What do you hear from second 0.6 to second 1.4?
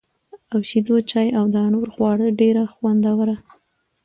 شېدو چای